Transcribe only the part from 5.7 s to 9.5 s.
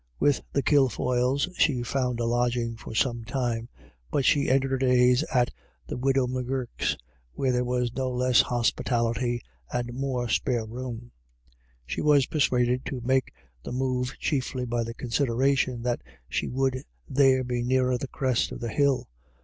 the widow M'Gurk's, where there was no less hospitality